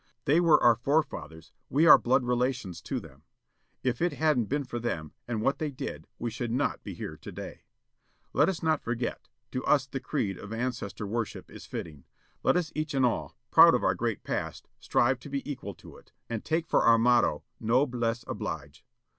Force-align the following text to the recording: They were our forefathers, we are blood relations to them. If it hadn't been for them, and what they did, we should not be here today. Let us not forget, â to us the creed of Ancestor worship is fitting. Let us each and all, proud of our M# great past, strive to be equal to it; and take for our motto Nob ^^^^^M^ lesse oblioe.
They 0.25 0.39
were 0.39 0.59
our 0.63 0.77
forefathers, 0.77 1.51
we 1.69 1.85
are 1.85 1.99
blood 1.99 2.23
relations 2.23 2.81
to 2.81 2.99
them. 2.99 3.21
If 3.83 4.01
it 4.01 4.13
hadn't 4.13 4.45
been 4.45 4.63
for 4.63 4.79
them, 4.79 5.13
and 5.27 5.43
what 5.43 5.59
they 5.59 5.69
did, 5.69 6.07
we 6.17 6.31
should 6.31 6.49
not 6.49 6.81
be 6.81 6.95
here 6.95 7.15
today. 7.15 7.65
Let 8.33 8.49
us 8.49 8.63
not 8.63 8.81
forget, 8.81 9.29
â 9.29 9.51
to 9.51 9.65
us 9.65 9.85
the 9.85 9.99
creed 9.99 10.39
of 10.39 10.51
Ancestor 10.51 11.05
worship 11.05 11.51
is 11.51 11.67
fitting. 11.67 12.05
Let 12.41 12.57
us 12.57 12.71
each 12.73 12.95
and 12.95 13.05
all, 13.05 13.37
proud 13.51 13.75
of 13.75 13.83
our 13.83 13.91
M# 13.91 13.97
great 13.97 14.23
past, 14.23 14.67
strive 14.79 15.19
to 15.19 15.29
be 15.29 15.47
equal 15.47 15.75
to 15.75 15.97
it; 15.97 16.11
and 16.27 16.43
take 16.43 16.65
for 16.67 16.81
our 16.81 16.97
motto 16.97 17.43
Nob 17.59 17.91
^^^^^M^ 17.91 18.01
lesse 18.01 18.25
oblioe. 18.25 18.81